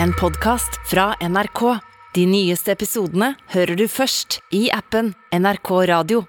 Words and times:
En 0.00 0.12
podkast 0.12 0.70
fra 0.90 1.14
NRK. 1.28 1.78
De 2.14 2.26
nyeste 2.26 2.72
episodene 2.74 3.32
hører 3.54 3.76
du 3.78 3.86
først 3.90 4.40
i 4.54 4.66
appen 4.74 5.12
NRK 5.34 5.70
Radio. 5.90 6.22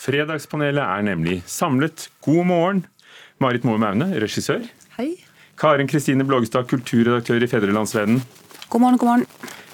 Fredagspanelet 0.00 0.82
er 0.82 1.04
nemlig 1.04 1.40
samlet. 1.50 2.08
God 2.24 2.46
morgen, 2.48 2.82
Marit 3.42 3.66
Moe 3.68 3.80
Maune, 3.80 4.08
regissør. 4.22 4.64
Hei. 4.96 5.12
Karen 5.60 5.90
Kristine 5.90 6.24
Blågestad, 6.24 6.68
kulturredaktør 6.70 7.42
i 7.44 7.50
Fedrelandsvennen. 7.50 8.22
God 8.70 8.80
morgen, 8.84 9.00
god 9.00 9.10
morgen. 9.10 9.26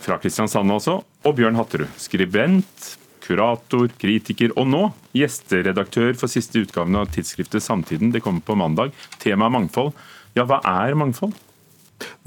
Fra 0.03 0.19
Kristiansand 0.23 0.73
også. 0.73 1.01
Og 1.27 1.37
Bjørn 1.39 1.59
Hatterud, 1.59 1.91
skribent, 2.01 2.93
kurator, 3.27 3.91
kritiker 4.01 4.55
og 4.57 4.69
nå 4.71 4.85
gjesteredaktør 5.17 6.15
for 6.19 6.31
siste 6.31 6.63
utgaven 6.65 6.99
av 6.99 7.11
tidsskriftet 7.15 7.63
Samtiden. 7.63 8.13
Det 8.15 8.23
kommer 8.25 8.43
på 8.47 8.59
mandag. 8.59 8.95
Temaet 9.23 9.55
mangfold. 9.55 9.93
Ja, 10.39 10.47
hva 10.49 10.61
er 10.65 10.99
mangfold? 10.99 11.35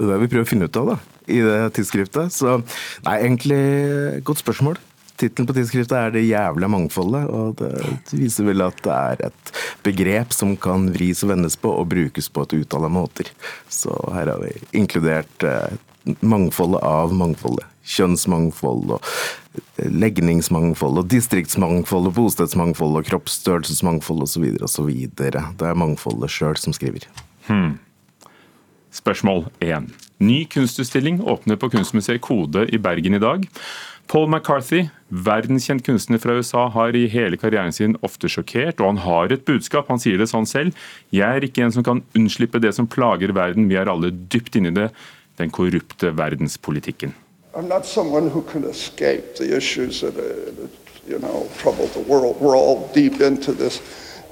Det 0.00 0.06
er 0.06 0.14
det 0.14 0.22
vi 0.22 0.30
prøver 0.32 0.46
å 0.46 0.48
finne 0.48 0.68
ut 0.70 0.78
av 0.80 0.94
da, 0.94 1.00
i 1.28 1.42
det 1.44 1.58
tidsskriftet. 1.76 2.32
Så 2.32 2.54
nei, 3.04 3.16
egentlig 3.18 3.64
godt 4.24 4.40
spørsmål. 4.40 4.80
Tittelen 5.20 5.48
på 5.50 5.52
tidsskriftet 5.52 5.92
er 5.92 6.10
'Det 6.10 6.24
jævla 6.24 6.68
mangfoldet', 6.72 7.28
og 7.28 7.56
det 7.60 8.16
viser 8.16 8.44
vel 8.48 8.62
at 8.64 8.80
det 8.80 8.92
er 8.92 9.26
et 9.26 9.52
begrep 9.84 10.32
som 10.32 10.56
kan 10.56 10.88
vris 10.88 11.22
og 11.22 11.36
vendes 11.36 11.56
på 11.56 11.68
og 11.68 11.90
brukes 11.90 12.32
på 12.32 12.42
et 12.42 12.64
utall 12.64 12.88
av 12.88 12.90
måter. 12.90 13.28
Så 13.68 13.92
her 14.14 14.32
har 14.32 14.40
vi 14.40 14.56
inkludert 14.72 15.44
eh, 15.44 15.76
mangfoldet 16.24 16.80
av 16.82 17.12
mangfoldet. 17.12 17.66
Kjønnsmangfold 17.84 18.96
og 18.96 19.04
legningsmangfold 19.76 21.02
og 21.02 21.08
distriktsmangfold 21.08 22.08
og 22.08 22.14
bostedsmangfold 22.14 22.96
og 22.96 23.04
kroppsstørrelsesmangfold 23.04 24.22
osv. 24.22 24.46
osv. 24.62 24.90
Det 25.16 25.34
er 25.34 25.74
mangfoldet 25.74 26.30
sjøl 26.30 26.56
som 26.56 26.72
skriver. 26.72 27.04
Hmm. 27.48 27.76
Spørsmål 28.90 29.44
1. 29.62 29.86
Ny 30.18 30.44
kunstutstilling 30.50 31.20
åpner 31.22 31.56
på 31.56 31.70
Kunstmuseet 31.70 32.20
Kode 32.20 32.66
i 32.74 32.78
Bergen 32.78 33.14
i 33.14 33.22
dag. 33.22 33.46
Paul 34.10 34.26
McCarthy, 34.26 34.88
verdenskjent 35.08 35.84
kunstner 35.86 36.18
fra 36.18 36.34
USA, 36.34 36.64
har 36.74 36.96
i 36.98 37.04
hele 37.06 37.38
karrieren 37.38 37.70
sin 37.72 37.94
ofte 38.02 38.26
sjokkert, 38.26 38.82
og 38.82 38.88
han 38.88 39.00
har 39.04 39.30
et 39.30 39.44
budskap. 39.46 39.86
Han 39.92 40.02
sier 40.02 40.18
det 40.18 40.26
sånn 40.32 40.48
selv. 40.50 40.74
Jeg 41.14 41.38
er 41.38 41.46
ikke 41.46 41.62
en 41.62 41.76
som 41.76 41.86
kan 41.86 42.02
unnslippe 42.18 42.58
det 42.58 42.74
som 42.74 42.90
plager 42.90 43.30
verden, 43.36 43.70
vi 43.70 43.78
er 43.78 43.92
alle 43.92 44.10
dypt 44.10 44.58
inni 44.58 44.74
det, 44.74 44.90
den 45.38 45.54
korrupte 45.54 46.10
verdenspolitikken. 46.18 47.14
I'm 47.54 47.68
not 47.68 47.86
someone 47.86 48.30
who 48.30 48.42
can 48.42 48.64
escape 48.64 49.36
the 49.36 49.56
issues 49.56 50.00
that, 50.00 50.18
uh, 50.18 50.66
you 51.06 51.18
know, 51.18 51.46
trouble 51.62 51.86
the 51.94 52.02
world. 52.10 52.36
We're 52.40 52.56
all 52.56 52.90
deep 52.92 53.20
into 53.20 53.52
this, 53.52 53.80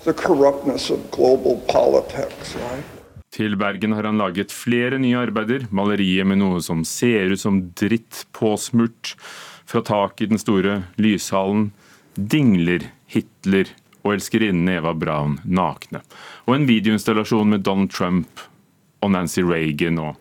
the 0.05 0.13
corruptness 0.13 0.91
of 0.91 1.11
global 1.11 1.63
politics, 1.69 2.57
right? 2.57 2.98
Til 3.35 3.59
Bergen 3.61 3.93
har 3.93 4.07
han 4.09 4.21
laget 4.21 4.55
flere 4.55 4.99
nye 5.01 5.19
arbeider. 5.21 5.67
Maleriet 5.75 6.27
med 6.29 6.41
noe 6.41 6.63
som 6.65 6.85
ser 6.89 7.35
ut 7.35 7.43
som 7.43 7.61
dritt 7.77 8.25
påsmurt 8.37 9.15
fra 9.69 9.83
taket 9.85 10.27
i 10.27 10.31
den 10.33 10.41
store 10.41 10.81
lyshallen. 11.01 11.71
Dingler 12.17 12.89
Hitler 13.13 13.71
og 14.03 14.15
elskerinnen 14.17 14.71
Eva 14.73 14.95
Braun 14.97 15.39
nakne. 15.45 16.01
Og 16.49 16.57
en 16.57 16.69
videoinstallasjon 16.69 17.53
med 17.53 17.67
Donald 17.67 17.93
Trump 17.93 18.47
og 19.05 19.13
Nancy 19.15 19.45
Reagan 19.45 20.01
og 20.03 20.17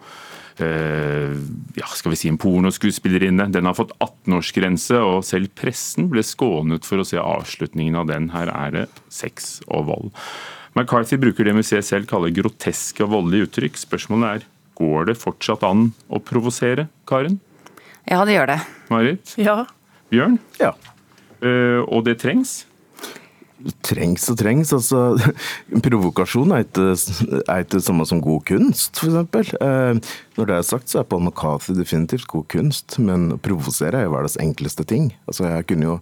ja, 0.65 1.87
skal 1.93 2.13
vi 2.13 2.17
si 2.19 2.31
en 2.31 2.39
pornoskuespillerinne. 2.41 3.45
Den 3.53 3.69
har 3.69 3.77
fått 3.77 3.93
18-årsgrense, 4.01 4.97
og 5.05 5.25
selv 5.27 5.51
pressen 5.57 6.09
ble 6.09 6.23
skånet 6.25 6.87
for 6.87 7.03
å 7.03 7.07
se 7.07 7.19
avslutningen 7.21 7.97
av 7.99 8.09
den. 8.09 8.31
Her 8.33 8.49
er 8.53 8.73
det 8.73 8.85
sex 9.13 9.59
og 9.67 9.89
vold. 9.91 10.13
McCarthy 10.77 11.17
bruker 11.17 11.47
det 11.47 11.55
museet 11.57 11.87
selv 11.87 12.09
kaller 12.09 12.33
groteske 12.35 13.01
og 13.05 13.15
voldelige 13.15 13.47
uttrykk. 13.47 13.79
Spørsmålet 13.81 14.29
er 14.29 14.47
går 14.77 15.09
det 15.09 15.17
fortsatt 15.17 15.65
an 15.65 15.91
å 16.13 16.21
provosere, 16.21 16.85
Karen? 17.09 17.39
Ja, 18.05 18.21
det 18.27 18.37
gjør 18.37 18.51
det. 18.53 18.59
Marit? 18.93 19.33
Ja. 19.41 19.63
Bjørn? 20.13 20.37
Ja. 20.61 20.75
Uh, 21.41 21.81
og 21.89 22.05
det 22.05 22.19
trengs? 22.21 22.66
Trengs 23.85 24.27
og 24.29 24.37
trengs. 24.37 24.71
altså 24.75 25.17
Provokasjon 25.85 26.53
er 26.53 26.65
ikke, 26.65 26.91
er 27.49 27.65
det 27.71 27.81
samme 27.85 28.05
som 28.09 28.21
god 28.23 28.43
kunst, 28.49 29.01
f.eks. 29.01 29.53
Uh, 29.61 29.97
når 30.37 30.49
det 30.49 30.57
er 30.57 30.67
sagt, 30.67 30.91
så 30.91 31.01
er 31.01 31.09
Paul 31.09 31.25
McCarthy 31.25 31.73
definitivt 31.77 32.27
god 32.29 32.45
kunst, 32.53 32.99
men 33.01 33.31
å 33.33 33.41
provosere 33.41 34.03
er 34.03 34.07
jo 34.07 34.13
verdens 34.13 34.37
enkleste 34.41 34.85
ting. 34.87 35.11
Altså 35.25 35.49
Jeg 35.49 35.69
kunne 35.71 35.89
jo 35.89 35.97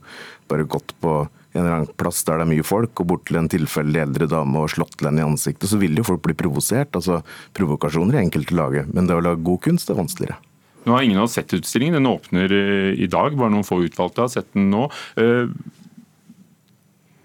bare 0.52 0.68
gått 0.68 0.92
på 1.02 1.24
en 1.56 1.62
eller 1.62 1.78
annen 1.78 1.94
plass 1.96 2.20
der 2.28 2.42
det 2.42 2.46
er 2.46 2.52
mye 2.52 2.66
folk, 2.68 3.00
og 3.00 3.08
bort 3.14 3.24
til 3.30 3.40
en 3.40 3.52
tilfeldig 3.52 4.02
eldre 4.04 4.28
dame 4.32 4.60
og 4.60 4.74
slått 4.74 4.98
til 5.00 5.08
henne 5.08 5.24
i 5.24 5.28
ansiktet, 5.28 5.70
så 5.72 5.80
vil 5.80 5.96
jo 5.96 6.04
folk 6.08 6.26
bli 6.26 6.36
provosert. 6.38 6.92
Altså, 7.00 7.22
Provokasjoner 7.56 8.20
er 8.20 8.26
enkelt 8.26 8.52
å 8.52 8.60
lage, 8.60 8.84
men 8.92 9.08
det 9.08 9.16
å 9.16 9.24
lage 9.24 9.46
god 9.48 9.64
kunst 9.70 9.92
er 9.92 10.02
vanskeligere. 10.02 10.42
Nå 10.86 10.94
har 10.94 11.02
ingen 11.02 11.18
av 11.18 11.26
oss 11.26 11.34
sett 11.40 11.54
utstillingen. 11.58 11.98
Den 11.98 12.12
åpner 12.12 12.52
eh, 12.54 12.92
i 13.02 13.08
dag. 13.10 13.34
Bare 13.34 13.50
noen 13.50 13.66
få 13.66 13.80
utvalgte 13.88 14.22
har 14.22 14.30
sett 14.30 14.52
den 14.54 14.68
nå. 14.70 14.84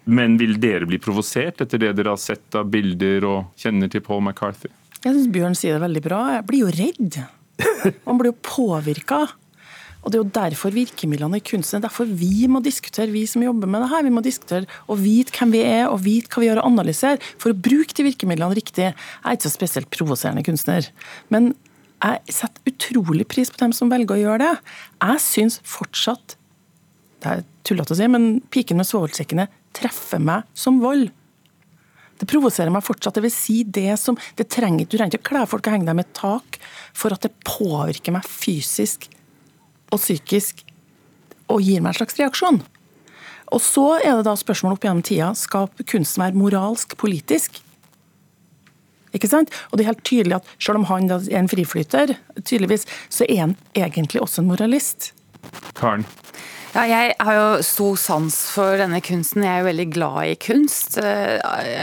Men 0.04 0.38
vil 0.40 0.56
dere 0.60 0.88
bli 0.88 1.00
provosert 1.02 1.60
etter 1.62 1.80
det 1.82 1.92
dere 1.98 2.14
har 2.14 2.20
sett 2.20 2.56
av 2.56 2.70
bilder 2.72 3.26
og 3.28 3.60
kjenner 3.60 3.90
til 3.92 4.04
Paul 4.04 4.22
McCarthy? 4.24 4.70
Jeg 5.00 5.14
syns 5.14 5.28
Bjørn 5.32 5.56
sier 5.56 5.76
det 5.76 5.84
veldig 5.84 6.02
bra. 6.04 6.22
Jeg 6.36 6.46
blir 6.48 6.64
jo 6.64 6.72
redd. 6.76 7.20
Man 8.06 8.20
blir 8.20 8.32
jo 8.32 8.40
påvirka. 8.44 9.26
Og 10.00 10.12
Det 10.12 10.16
er 10.16 10.22
jo 10.22 10.32
derfor 10.32 10.72
virkemidlene 10.72 11.40
i 11.40 11.44
kunsten 11.44 11.82
derfor 11.84 12.08
vi 12.08 12.46
må 12.48 12.62
diskutere, 12.64 13.12
vi 13.12 13.26
som 13.28 13.44
jobber 13.44 13.68
med 13.68 13.84
det 13.84 13.90
her. 13.92 14.04
Vi 14.06 14.12
må 14.16 14.22
diskutere 14.24 14.64
og 14.88 15.00
vite 15.02 15.34
hvem 15.36 15.52
vi 15.52 15.60
er 15.66 15.90
og 15.90 16.00
vite 16.06 16.32
hva 16.32 16.40
vi 16.40 16.48
gjør 16.48 16.62
og 16.62 16.70
analysere, 16.72 17.20
for 17.36 17.52
å 17.52 17.60
bruke 17.68 17.96
de 17.96 18.06
virkemidlene 18.08 18.56
riktig. 18.56 18.90
Jeg 18.90 18.96
er 18.96 19.36
ikke 19.36 19.48
så 19.48 19.52
spesielt 19.52 19.92
provoserende 19.92 20.44
kunstner. 20.46 20.88
Men 21.28 21.52
jeg 22.00 22.36
setter 22.40 22.72
utrolig 22.72 23.28
pris 23.28 23.52
på 23.52 23.60
dem 23.60 23.76
som 23.76 23.92
velger 23.92 24.16
å 24.16 24.22
gjøre 24.22 24.44
det. 24.46 24.52
Jeg 25.04 25.24
syns 25.26 25.60
fortsatt 25.68 26.38
det 27.20 27.32
er 27.32 27.46
tullete 27.66 27.94
å 27.94 27.98
si, 27.98 28.08
men 28.10 28.28
piken 28.52 28.80
med 28.80 28.88
svovelsekkene 28.88 29.46
treffer 29.76 30.22
meg 30.22 30.48
som 30.56 30.80
vold. 30.82 31.10
Det 32.20 32.28
provoserer 32.28 32.72
meg 32.72 32.84
fortsatt. 32.84 33.16
Det 33.16 33.24
vil 33.24 33.32
si 33.32 33.62
det 33.64 33.94
som 34.00 34.18
det 34.36 34.50
trenger, 34.52 34.84
Du 34.84 34.98
trenger 34.98 35.16
ikke 35.16 35.24
å 35.24 35.30
kle 35.30 35.46
folk 35.48 35.66
og 35.66 35.76
henge 35.76 35.88
dem 35.88 36.02
i 36.02 36.08
tak 36.16 36.58
for 36.92 37.14
at 37.14 37.24
det 37.24 37.32
påvirker 37.48 38.12
meg 38.12 38.28
fysisk 38.28 39.08
og 39.90 39.98
psykisk 40.02 40.64
og 41.50 41.64
gir 41.64 41.80
meg 41.80 41.94
en 41.94 42.00
slags 42.02 42.18
reaksjon. 42.20 42.60
Og 43.50 43.62
så 43.64 43.86
er 43.98 44.20
det 44.20 44.28
da 44.28 44.36
spørsmålet 44.38 44.78
opp 44.78 44.84
gjennom 44.86 45.06
tida 45.06 45.32
skal 45.34 45.70
kunsten 45.80 46.22
være 46.22 46.38
moralsk, 46.38 46.94
politisk. 47.00 47.58
Ikke 49.16 49.30
sant? 49.30 49.50
Og 49.70 49.78
det 49.78 49.84
er 49.84 49.90
helt 49.90 50.04
tydelig 50.06 50.36
at 50.38 50.50
Selv 50.60 50.78
om 50.78 50.86
han 50.86 51.10
er 51.10 51.24
en 51.40 51.50
friflyter, 51.50 52.14
tydeligvis, 52.44 52.86
så 53.08 53.26
er 53.26 53.40
han 53.40 53.56
egentlig 53.74 54.22
også 54.22 54.44
en 54.44 54.52
moralist. 54.52 55.10
Karen? 55.74 56.06
Ja, 56.70 56.84
jeg 56.86 57.14
har 57.18 57.34
jo 57.34 57.46
stor 57.66 57.96
sans 57.98 58.34
for 58.54 58.76
denne 58.78 59.00
kunsten. 59.02 59.42
Jeg 59.42 59.50
er 59.50 59.64
jo 59.64 59.66
veldig 59.66 59.86
glad 59.90 60.18
i 60.28 60.36
kunst. 60.38 61.00
Eh, 61.02 61.40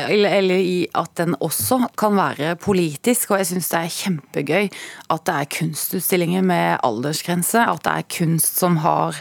eller 0.07 0.55
i 0.55 0.77
at 0.95 1.11
den 1.19 1.35
også 1.43 1.81
kan 1.99 2.15
være 2.15 2.53
politisk. 2.55 3.33
Og 3.33 3.41
jeg 3.41 3.49
syns 3.51 3.67
det 3.73 3.81
er 3.81 3.97
kjempegøy 3.97 4.69
at 5.11 5.25
det 5.27 5.35
er 5.35 5.51
kunstutstillinger 5.57 6.47
med 6.47 6.79
aldersgrense. 6.87 7.65
At 7.67 7.83
det 7.83 7.97
er 7.97 8.07
kunst 8.15 8.63
som 8.63 8.79
har 8.85 9.19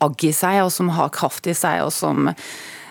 agg 0.00 0.22
i 0.24 0.30
seg, 0.30 0.62
og 0.62 0.70
som 0.78 0.94
har 0.94 1.10
kraft 1.12 1.50
i 1.50 1.56
seg, 1.58 1.82
og 1.88 1.90
som 1.92 2.30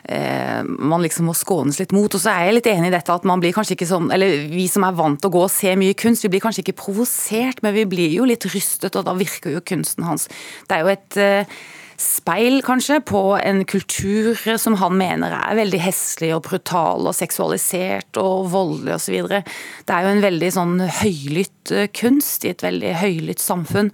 man 0.08 1.04
liksom 1.04 1.28
må 1.30 1.34
skånes 1.38 1.80
litt 1.82 1.92
mot. 1.94 2.14
Og 2.14 2.22
så 2.22 2.32
er 2.32 2.48
jeg 2.48 2.56
litt 2.56 2.70
enig 2.72 2.90
i 2.90 2.94
dette 2.96 3.14
at 3.14 3.26
man 3.28 3.42
blir 3.44 3.54
kanskje 3.56 3.76
ikke 3.76 3.90
sånn 3.90 4.08
Eller 4.16 4.48
vi 4.50 4.66
som 4.72 4.86
er 4.88 4.96
vant 4.98 5.20
til 5.20 5.30
å 5.30 5.36
gå 5.36 5.44
og 5.46 5.52
se 5.54 5.76
mye 5.80 5.98
kunst, 6.00 6.26
vi 6.26 6.32
blir 6.34 6.44
kanskje 6.44 6.64
ikke 6.64 6.78
provosert, 6.82 7.62
men 7.66 7.76
vi 7.76 7.86
blir 7.90 8.16
jo 8.16 8.28
litt 8.30 8.48
rystet, 8.50 8.96
og 8.96 9.06
da 9.06 9.14
virker 9.18 9.54
jo 9.58 9.66
kunsten 9.66 10.08
hans 10.08 10.30
Det 10.70 10.78
er 10.78 10.86
jo 10.86 10.94
et 10.94 11.20
eh, 11.20 11.60
speil, 12.00 12.62
kanskje, 12.64 13.02
på 13.04 13.22
en 13.44 13.66
kultur 13.68 14.38
som 14.62 14.78
han 14.80 14.96
mener 14.98 15.36
er 15.36 15.60
veldig 15.60 15.82
heslig 15.84 16.32
og 16.36 16.46
brutal 16.48 17.10
og 17.10 17.16
seksualisert 17.18 18.20
og 18.22 18.48
voldelig 18.54 18.96
osv. 18.96 19.18
Det 19.28 19.96
er 19.96 20.06
jo 20.06 20.14
en 20.16 20.24
veldig 20.24 20.52
sånn 20.56 20.76
høylytt 21.02 21.76
eh, 21.76 21.90
kunst 21.92 22.48
i 22.48 22.54
et 22.54 22.66
veldig 22.66 22.96
høylytt 23.04 23.44
samfunn. 23.44 23.92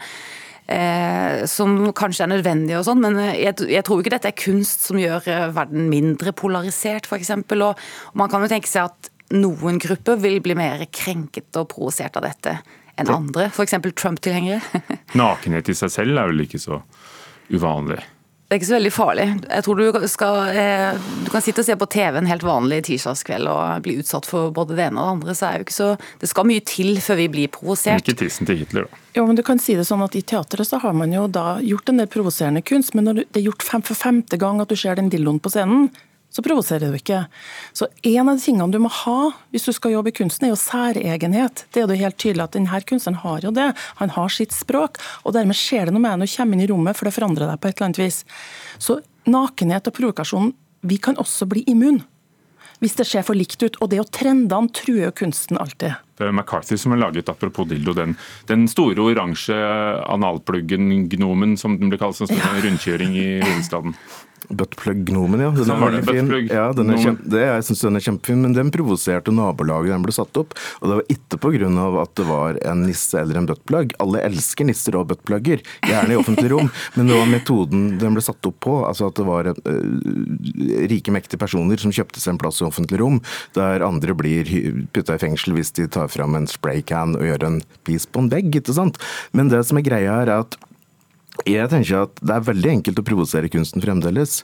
Eh, 0.65 1.43
som 1.45 1.75
kanskje 1.93 2.23
er 2.25 2.31
nødvendig, 2.31 2.73
og 2.79 2.87
sånn, 2.87 3.03
men 3.03 3.19
jeg, 3.37 3.53
jeg, 3.69 3.83
tror 3.85 3.99
ikke 4.01 4.15
dette 4.15 4.31
er 4.31 4.39
kunst 4.39 4.87
som 4.87 4.97
gjør 4.97 5.27
eh, 5.29 5.43
verden 5.53 5.91
mindre 5.91 6.33
polarisert, 6.33 7.05
f.eks. 7.05 7.29
Og, 7.37 7.61
og 7.61 8.17
man 8.17 8.31
kan 8.31 8.41
jo 8.41 8.49
tenke 8.49 8.71
seg 8.71 8.89
at 8.89 9.11
noen 9.35 9.77
grupper 9.81 10.17
vil 10.21 10.39
bli 10.41 10.57
mer 10.57 10.81
krenket 10.89 11.53
og 11.61 11.69
provosert 11.69 12.17
av 12.17 12.25
dette 12.25 12.55
enn 12.97 13.11
andre, 13.13 13.51
f.eks. 13.51 13.77
Trump-tilhengere. 13.93 14.81
Nakenhet 15.21 15.69
i 15.69 15.77
seg 15.77 15.93
selv 15.93 16.17
er 16.17 16.33
vel 16.33 16.45
ikke 16.47 16.61
så 16.63 16.81
uvanlig? 17.53 18.01
Det 18.45 18.53
er 18.53 18.59
ikke 18.59 18.67
så 18.69 18.75
veldig 18.75 18.91
farlig. 18.93 19.23
Jeg 19.49 19.65
tror 19.65 19.79
du 19.79 20.03
skal 20.11 20.35
eh, 20.53 21.05
Du 21.25 21.31
kan 21.33 21.41
sitte 21.41 21.63
og 21.63 21.65
se 21.65 21.75
på 21.81 21.87
TV 21.89 22.19
en 22.19 22.29
helt 22.29 22.45
vanlig 22.45 22.83
tirsdagskveld 22.85 23.49
og 23.49 23.81
bli 23.87 23.95
utsatt 24.03 24.29
for 24.29 24.53
både 24.53 24.77
det 24.77 24.85
ene 24.85 25.01
og 25.01 25.07
det 25.07 25.13
andre, 25.15 25.35
så 25.37 25.47
er 25.47 25.57
jo 25.57 25.65
ikke 25.65 25.77
så 25.79 25.87
Det 26.21 26.29
skal 26.29 26.47
mye 26.51 26.61
til 26.61 26.93
før 27.01 27.19
vi 27.23 27.27
blir 27.33 27.53
provosert. 27.55 28.05
Ikke 28.05 28.19
tissen 28.21 28.45
til 28.45 28.61
Hitler, 28.61 28.85
da. 28.85 29.01
Jo, 29.17 29.25
men 29.25 29.39
du 29.39 29.41
kan 29.47 29.61
si 29.63 29.73
det 29.79 29.87
sånn 29.87 30.03
at 30.05 30.13
I 30.19 30.21
teatret 30.27 30.69
så 30.69 30.77
har 30.83 30.93
man 30.93 31.13
jo 31.15 31.25
da 31.31 31.55
gjort 31.63 31.89
en 31.89 32.03
del 32.03 32.09
provoserende 32.11 32.61
kunst, 32.67 32.93
men 32.93 33.07
når 33.09 33.23
det 33.23 33.41
er 33.41 33.47
gjort 33.47 33.65
fem 33.65 33.85
for 33.85 33.97
femte 33.97 34.37
gang 34.37 34.61
at 34.61 34.69
du 34.69 34.77
ser 34.77 34.99
den 34.99 35.09
dilloen 35.09 35.39
på 35.41 35.49
scenen, 35.53 35.89
så 36.35 36.43
provoserer 36.43 36.91
du 36.91 36.97
ikke. 36.97 37.21
Så 37.71 37.87
En 38.03 38.27
av 38.27 38.35
de 38.35 38.43
tingene 38.43 38.67
du 38.73 38.79
må 38.83 38.89
ha 38.91 39.31
hvis 39.53 39.67
du 39.69 39.71
skal 39.75 39.93
jobbe 39.93 40.11
i 40.11 40.17
kunsten, 40.17 40.47
er 40.47 40.51
jo 40.51 40.59
særegenhet. 40.59 41.63
Det 41.71 41.79
er 41.79 41.87
jo 41.87 41.99
helt 42.01 42.19
tydelig 42.19 42.43
at 42.43 42.57
denne 42.57 42.81
kunstneren 42.83 43.21
har 43.21 43.45
jo 43.45 43.53
det. 43.55 43.69
Han 44.01 44.11
har 44.17 44.33
sitt 44.33 44.51
språk, 44.51 44.99
og 45.23 45.37
dermed 45.37 45.55
skjer 45.55 45.87
det 45.87 45.95
noe 45.95 46.03
med 46.03 46.11
deg 46.11 46.19
når 46.19 46.31
du 46.31 46.35
kommer 46.35 46.57
inn 46.57 46.65
i 46.65 46.69
rommet, 46.73 46.99
for 46.99 47.07
det 47.07 47.15
forandrer 47.15 47.47
deg 47.47 47.61
på 47.61 47.71
et 47.71 47.77
eller 47.77 47.87
annet 47.87 48.01
vis. 48.03 48.17
Så 48.83 48.99
nakenhet 49.31 49.87
og 49.87 49.95
provokasjon, 49.95 50.51
vi 50.85 50.99
kan 50.99 51.15
også 51.21 51.47
bli 51.47 51.63
immun. 51.71 52.03
Hvis 52.83 52.97
det 52.99 53.07
ser 53.07 53.23
for 53.23 53.39
likt 53.39 53.63
ut. 53.63 53.79
Og 53.79 53.93
det 53.93 54.03
å 54.03 54.09
trendene 54.11 54.75
truer 54.75 55.07
jo 55.07 55.15
kunsten 55.23 55.55
alltid. 55.61 55.95
McCarthy 56.19 56.77
som 56.77 56.95
har 56.95 57.03
laget 57.07 57.29
apropos 57.29 57.67
dildo, 57.69 57.93
den, 57.97 58.15
den 58.47 58.67
store 58.71 59.01
oransje 59.01 59.57
analpluggen, 60.05 61.09
gnomen, 61.09 61.57
som 61.57 61.79
den 61.79 61.91
ble 61.91 61.99
kalt, 62.01 62.17
som 62.19 62.31
en 62.31 62.63
rundkjøring 62.63 63.17
i 63.19 63.27
hovedstaden. 63.43 63.97
Buttplug-gnomen, 64.49 65.41
ja. 65.41 65.51
Den 65.51 65.71
er 65.71 65.81
veldig 65.81 66.03
fin. 66.05 66.31
Ja, 66.49 66.65
den 66.75 66.91
er 66.93 66.99
kjempe, 67.01 67.27
det, 67.31 67.41
jeg 67.45 67.65
syns 67.67 67.83
den 67.85 67.99
er 67.99 68.03
kjempefin, 68.05 68.41
men 68.43 68.55
den 68.55 68.71
provoserte 68.73 69.33
nabolaget 69.33 69.93
den 69.93 70.05
ble 70.05 70.13
satt 70.15 70.37
opp. 70.39 70.55
Og 70.81 70.89
det 70.89 70.97
var 70.99 71.13
ikke 71.15 71.39
pga. 71.41 71.69
at 72.01 72.13
det 72.17 72.25
var 72.27 72.59
en 72.71 72.83
nisse 72.85 73.19
eller 73.19 73.39
en 73.39 73.49
buttplug. 73.49 73.95
Alle 74.03 74.23
elsker 74.27 74.67
nisser 74.67 74.97
og 74.99 75.07
buttplugger, 75.09 75.63
gjerne 75.85 76.13
i 76.13 76.19
offentlig 76.19 76.51
rom, 76.53 76.69
men 76.95 77.09
det 77.09 77.17
var 77.17 77.31
metoden 77.31 77.85
den 78.01 78.17
ble 78.17 78.23
satt 78.25 78.49
opp 78.49 78.59
på. 78.65 78.77
Altså 78.85 79.09
at 79.09 79.17
det 79.19 79.27
var 79.27 79.49
uh, 79.49 79.55
rike, 80.91 81.13
mektige 81.15 81.41
personer 81.41 81.81
som 81.81 81.93
kjøpte 81.95 82.21
seg 82.21 82.35
en 82.35 82.41
plass 82.41 82.61
i 82.61 82.67
offentlig 82.67 83.01
rom, 83.01 83.21
der 83.57 83.85
andre 83.85 84.17
blir 84.17 84.49
putta 84.93 85.17
i 85.17 85.21
fengsel 85.21 85.55
hvis 85.57 85.73
de 85.77 85.87
tar 85.91 86.04
fram 86.11 86.37
en 86.37 86.47
spraycan 86.49 87.17
og 87.17 87.25
gjøre 87.27 87.51
en 87.51 87.59
pis 87.87 88.07
på 88.07 88.23
en 88.23 88.31
vegg, 88.31 88.53
ikke 88.61 88.75
sant. 88.75 88.99
Men 89.35 89.51
det 89.51 89.63
som 89.67 89.79
er 89.79 89.87
greia 89.87 90.21
er 90.23 90.33
at 90.39 90.57
jeg 91.43 91.69
tenker 91.71 92.05
at 92.05 92.19
Det 92.21 92.33
er 92.33 92.45
veldig 92.47 92.69
enkelt 92.77 92.99
å 93.01 93.05
provosere 93.05 93.49
kunsten 93.51 93.83
fremdeles. 93.83 94.39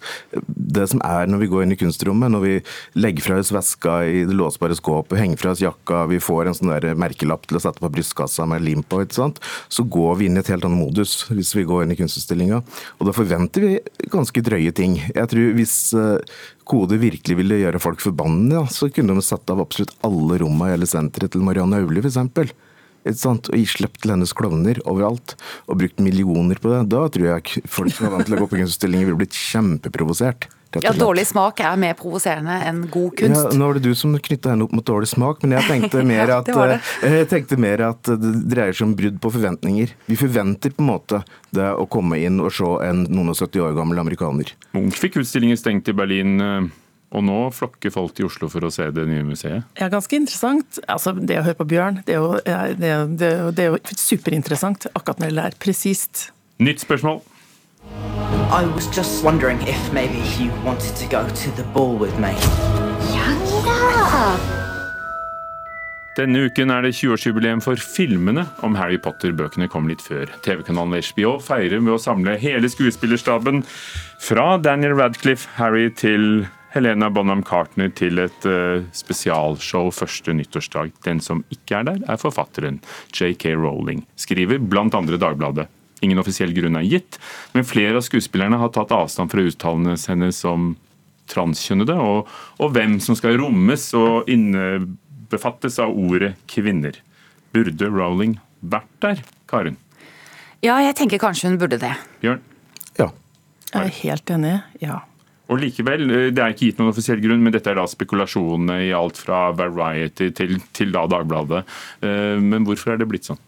Det 0.47 0.87
som 0.91 1.01
er 1.05 1.29
når 1.29 1.43
vi 1.43 1.49
går 1.51 1.65
inn 1.65 1.75
i 1.75 1.79
kunstrommet, 1.79 2.31
når 2.33 2.43
vi 2.43 2.53
legger 2.99 3.25
fra 3.25 3.39
oss 3.41 3.53
veska 3.55 3.95
i 4.07 4.23
det 4.27 4.35
låsbare 4.35 4.75
skåpet, 4.77 5.19
henger 5.21 5.39
fra 5.39 5.53
oss 5.55 5.63
jakka, 5.63 6.03
vi 6.11 6.21
får 6.21 6.49
en 6.49 6.57
sånn 6.57 6.73
der 6.73 6.97
merkelapp 6.99 7.47
til 7.47 7.59
å 7.59 7.63
sette 7.63 7.81
på 7.83 7.91
brystkassa 7.93 8.47
med 8.49 8.65
lim 8.65 8.83
på, 8.83 9.01
så 9.11 9.83
går 9.83 10.17
vi 10.19 10.27
inn 10.27 10.37
i 10.37 10.41
et 10.41 10.51
helt 10.51 10.65
annet 10.67 10.79
modus 10.79 11.25
hvis 11.31 11.53
vi 11.55 11.65
går 11.67 11.85
inn 11.85 11.95
i 11.95 11.99
kunstutstillinga. 11.99 12.61
Og 12.99 13.07
da 13.07 13.15
forventer 13.15 13.65
vi 13.65 14.07
ganske 14.11 14.43
drøye 14.45 14.73
ting. 14.75 14.99
Jeg 15.11 15.31
tror 15.31 15.53
Hvis 15.57 15.75
eh, 15.97 16.39
Kode 16.67 16.99
virkelig 17.01 17.35
ville 17.39 17.59
gjøre 17.63 17.81
folk 17.81 18.03
forbanna, 18.03 18.65
så 18.71 18.89
kunne 18.93 19.15
de 19.17 19.23
satt 19.25 19.49
av 19.51 19.59
absolutt 19.63 19.95
alle 20.05 20.37
rommene 20.43 20.69
i 20.69 20.75
hele 20.75 20.89
senteret 20.89 21.33
til 21.33 21.43
Marianne 21.43 21.81
Aulie, 21.81 22.03
f.eks 22.05 22.53
og 23.05 23.57
gi 23.57 23.65
slipp 23.69 23.99
til 24.01 24.13
hennes 24.15 24.33
klovner 24.37 24.81
overalt, 24.85 25.35
og 25.67 25.81
brukt 25.81 26.01
millioner 26.03 26.61
på 26.61 26.71
det, 26.73 26.81
da 26.93 27.05
tror 27.11 27.29
jeg 27.33 27.67
folk 27.69 27.93
som 27.95 28.07
er 28.07 28.17
vant 28.17 28.29
til 28.29 28.37
å 28.37 28.41
gå 28.43 28.49
på 28.51 28.59
kunstutstillinger, 28.59 29.09
ville 29.09 29.23
blitt 29.23 29.37
kjempeprovosert. 29.37 30.49
Ja, 30.79 30.93
Dårlig 30.95 31.25
smak 31.27 31.59
er 31.59 31.75
mer 31.79 31.97
provoserende 31.99 32.53
enn 32.63 32.85
god 32.91 33.17
kunst. 33.19 33.41
Ja, 33.43 33.57
nå 33.59 33.67
var 33.67 33.75
det 33.75 33.89
du 33.89 33.95
som 33.97 34.13
knytta 34.15 34.53
henne 34.53 34.63
opp 34.63 34.75
mot 34.75 34.85
dårlig 34.87 35.09
smak, 35.11 35.41
men 35.43 35.57
jeg 35.57 35.67
tenkte 35.67 36.03
mer 36.13 36.31
at, 36.37 36.47
ja, 36.47 36.55
det 36.55 36.77
det. 36.77 37.15
Jeg 37.17 37.29
tenkte 37.33 37.57
mer 37.59 37.83
at 37.89 38.11
det 38.23 38.31
dreier 38.53 38.77
seg 38.77 38.87
om 38.87 38.93
brudd 38.95 39.17
på 39.19 39.33
forventninger. 39.35 39.91
Vi 40.07 40.19
forventer 40.19 40.71
på 40.71 40.85
en 40.85 40.91
måte 40.93 41.23
det 41.51 41.67
å 41.75 41.83
komme 41.91 42.21
inn 42.23 42.39
og 42.39 42.53
se 42.55 42.69
en 42.87 43.03
noen 43.09 43.33
og 43.33 43.41
70 43.41 43.65
år 43.65 43.75
gammel 43.81 43.99
amerikaner. 43.99 44.53
Munch 44.77 45.01
fikk 45.01 45.19
utstillingen 45.19 45.59
stengt 45.59 45.91
i 45.91 45.97
Berlin 45.97 46.39
eh, 46.39 46.71
og 47.11 47.25
nå 47.27 47.39
flokker 47.51 47.91
folk 47.91 48.15
til 48.15 48.29
Oslo 48.29 48.47
for 48.51 48.63
å 48.63 48.71
se 48.71 48.87
det 48.95 49.03
nye 49.09 49.25
museet? 49.27 49.67
Ja, 49.79 49.89
ganske 49.91 50.15
interessant. 50.15 50.79
Altså, 50.87 51.11
det 51.15 51.41
å 51.41 51.43
høre 51.43 51.59
på 51.59 51.67
Bjørn, 51.73 51.99
det 52.07 52.15
er 52.15 52.21
jo, 52.23 52.37
det 52.45 52.55
er, 52.55 52.75
det 52.79 52.93
er, 52.93 53.51
det 53.57 53.65
er 53.65 53.73
jo 53.73 53.99
superinteressant 53.99 54.87
akkurat 54.93 55.19
når 55.19 55.31
det 55.31 55.37
lærer 55.39 55.59
presist. 55.59 56.29
Nytt 56.63 56.85
spørsmål. 56.85 57.19
I 58.51 58.63
was 58.75 58.87
just 58.95 59.23
wondering 59.23 59.59
if 59.67 59.93
maybe 59.93 60.19
you 60.39 60.51
wanted 60.63 60.95
to 60.95 61.07
go 61.07 61.27
to 61.27 61.51
the 61.55 61.63
ball 61.73 61.97
with 61.97 62.17
me. 62.19 62.35
Denne 66.17 66.43
uken 66.43 66.71
er 66.75 66.83
det 66.83 66.91
20-årsjubileum 66.97 67.61
for 67.63 67.79
filmene 67.79 68.43
om 68.67 68.75
Harry 68.75 68.99
Potter. 68.99 69.31
Bøkene 69.31 69.69
kom 69.71 69.87
litt 69.87 70.03
før. 70.03 70.31
TV-kanalen 70.43 70.99
HBO 71.07 71.37
feirer 71.43 71.79
med 71.79 71.95
å 71.95 72.01
samle 72.03 72.35
hele 72.39 72.67
skuespillerstaben 72.71 73.63
fra 74.19 74.57
Daniel 74.59 74.97
Radcliffe, 74.99 75.47
Harry 75.55 75.87
til 75.95 76.43
Helena 76.71 77.09
Bonham 77.11 77.43
Cartner 77.43 77.91
til 77.95 78.21
et 78.23 78.47
uh, 78.47 78.83
spesialshow 78.95 79.89
første 79.91 80.33
nyttårsdag. 80.37 80.93
Den 81.03 81.19
som 81.23 81.43
ikke 81.51 81.81
er 81.81 81.89
der, 81.89 81.99
er 82.07 82.21
forfatteren 82.21 82.79
JK 83.11 83.51
Rowling. 83.59 84.05
Skriver 84.15 84.61
andre 84.95 85.19
Dagbladet. 85.19 85.67
Ingen 86.01 86.17
offisiell 86.17 86.53
grunn 86.55 86.79
er 86.79 86.87
gitt, 86.87 87.19
men 87.53 87.67
flere 87.67 87.99
av 87.99 88.05
skuespillerne 88.07 88.57
har 88.57 88.71
tatt 88.73 88.93
avstand 88.95 89.29
fra 89.29 89.43
uttalene 89.45 89.97
hennes 89.99 90.39
som 90.41 90.71
transkjønnede, 91.29 91.93
og, 91.93 92.31
og 92.57 92.73
hvem 92.73 92.97
som 93.03 93.15
skal 93.15 93.37
rommes 93.39 93.85
og 93.97 94.29
innebefattes 94.31 95.77
av 95.83 95.93
ordet 95.93 96.33
kvinner. 96.49 96.97
Burde 97.53 97.91
Rowling 97.91 98.39
vært 98.61 98.89
der, 99.03 99.21
Karen? 99.51 99.77
Ja, 100.61 100.79
jeg 100.81 100.97
tenker 100.97 101.21
kanskje 101.21 101.51
hun 101.51 101.61
burde 101.61 101.77
det. 101.81 101.93
Bjørn? 102.23 102.41
Ja. 102.97 103.11
Jeg 103.71 103.81
er 103.81 103.95
helt 104.01 104.33
enig. 104.33 104.57
Ja. 104.81 104.99
Og 105.51 105.59
likevel, 105.59 106.07
eh, 106.09 106.31
Det 106.31 106.39
er 106.39 106.53
ikke 106.53 106.71
gitt 106.71 106.79
noen 106.79 106.93
offisiell 106.93 107.21
grunn, 107.21 107.43
men 107.43 107.53
dette 107.53 107.71
er 107.71 107.79
da 107.79 107.87
spekulasjonene 107.89 108.87
i 108.87 108.91
alt 108.95 109.19
fra 109.19 109.51
Variety 109.51 110.31
til, 110.31 110.59
til 110.73 110.91
da 110.95 111.05
Dagbladet. 111.11 111.65
Eh, 112.01 112.37
men 112.39 112.65
hvorfor 112.67 112.93
er 112.93 113.01
det 113.01 113.09
blitt 113.11 113.27
sånn? 113.27 113.41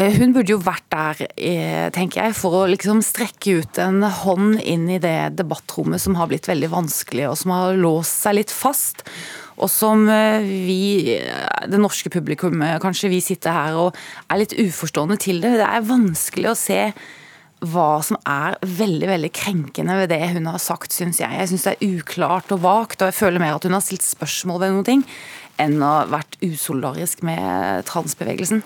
Eh, 0.00 0.16
hun 0.16 0.32
burde 0.32 0.54
jo 0.54 0.58
vært 0.62 0.86
der, 0.90 1.90
tenker 1.92 2.24
jeg, 2.24 2.34
for 2.38 2.62
å 2.62 2.68
liksom 2.70 3.02
strekke 3.04 3.60
ut 3.60 3.78
en 3.82 4.02
hånd 4.02 4.60
inn 4.62 4.88
i 4.88 4.98
det 5.02 5.36
debattrommet 5.36 6.00
som 6.00 6.16
har 6.16 6.30
blitt 6.30 6.48
veldig 6.48 6.70
vanskelig, 6.72 7.28
og 7.28 7.38
som 7.38 7.54
har 7.54 7.78
låst 7.78 8.24
seg 8.24 8.38
litt 8.38 8.54
fast. 8.54 9.04
Og 9.60 9.68
som 9.68 10.06
vi, 10.08 11.18
det 11.68 11.80
norske 11.82 12.08
publikummet, 12.08 12.80
kanskje 12.80 13.10
vi 13.12 13.20
sitter 13.20 13.52
her 13.52 13.76
og 13.76 13.98
er 14.32 14.40
litt 14.40 14.56
uforstående 14.56 15.18
til 15.20 15.42
det. 15.42 15.58
Det 15.60 15.68
er 15.68 15.90
vanskelig 15.90 16.48
å 16.48 16.56
se 16.56 16.80
hva 17.60 18.00
som 18.04 18.16
er 18.24 18.56
veldig 18.64 19.08
veldig 19.10 19.30
krenkende 19.36 19.98
ved 20.00 20.10
det 20.14 20.22
hun 20.32 20.48
har 20.48 20.60
sagt, 20.62 20.94
syns 20.96 21.20
jeg. 21.20 21.28
Jeg 21.36 21.50
syns 21.50 21.66
det 21.66 21.74
er 21.76 21.94
uklart 21.98 22.52
og 22.54 22.62
vagt, 22.64 23.00
og 23.02 23.10
jeg 23.10 23.18
føler 23.18 23.42
mer 23.42 23.58
at 23.58 23.66
hun 23.68 23.76
har 23.76 23.84
stilt 23.84 24.06
spørsmål 24.06 24.62
ved 24.62 24.74
noen 24.74 24.88
ting, 24.88 25.06
enn 25.60 25.76
å 25.84 25.94
ha 25.98 26.04
vært 26.08 26.38
usolidarisk 26.40 27.24
med 27.26 27.84
transbevegelsen. 27.90 28.64